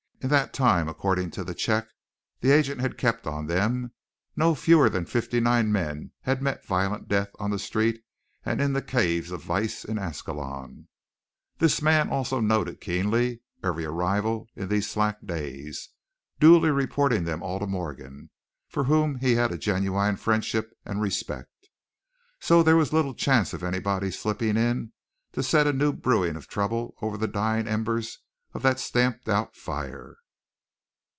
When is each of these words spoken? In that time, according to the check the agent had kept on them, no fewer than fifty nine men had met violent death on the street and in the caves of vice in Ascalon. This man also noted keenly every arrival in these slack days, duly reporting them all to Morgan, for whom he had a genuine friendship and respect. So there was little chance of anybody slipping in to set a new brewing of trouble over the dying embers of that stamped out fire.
In 0.23 0.29
that 0.29 0.53
time, 0.53 0.87
according 0.87 1.31
to 1.31 1.43
the 1.43 1.55
check 1.55 1.87
the 2.41 2.51
agent 2.51 2.79
had 2.79 2.95
kept 2.95 3.25
on 3.25 3.47
them, 3.47 3.91
no 4.35 4.53
fewer 4.53 4.87
than 4.87 5.03
fifty 5.07 5.39
nine 5.39 5.71
men 5.71 6.11
had 6.21 6.43
met 6.43 6.63
violent 6.63 7.07
death 7.07 7.31
on 7.39 7.49
the 7.49 7.57
street 7.57 8.03
and 8.45 8.61
in 8.61 8.73
the 8.73 8.83
caves 8.83 9.31
of 9.31 9.41
vice 9.41 9.83
in 9.83 9.97
Ascalon. 9.97 10.87
This 11.57 11.81
man 11.81 12.09
also 12.09 12.39
noted 12.39 12.79
keenly 12.79 13.41
every 13.63 13.83
arrival 13.83 14.47
in 14.55 14.67
these 14.69 14.87
slack 14.87 15.25
days, 15.25 15.89
duly 16.39 16.69
reporting 16.69 17.23
them 17.23 17.41
all 17.41 17.57
to 17.57 17.65
Morgan, 17.65 18.29
for 18.67 18.83
whom 18.83 19.15
he 19.15 19.33
had 19.33 19.51
a 19.51 19.57
genuine 19.57 20.17
friendship 20.17 20.71
and 20.85 21.01
respect. 21.01 21.51
So 22.39 22.61
there 22.61 22.77
was 22.77 22.93
little 22.93 23.15
chance 23.15 23.53
of 23.53 23.63
anybody 23.63 24.11
slipping 24.11 24.55
in 24.55 24.91
to 25.31 25.41
set 25.41 25.65
a 25.65 25.73
new 25.73 25.91
brewing 25.91 26.35
of 26.35 26.47
trouble 26.47 26.93
over 27.01 27.17
the 27.17 27.27
dying 27.27 27.67
embers 27.67 28.19
of 28.53 28.63
that 28.63 28.77
stamped 28.77 29.29
out 29.29 29.55
fire. 29.55 30.17